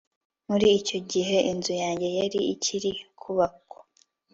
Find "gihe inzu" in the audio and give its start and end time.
1.11-1.73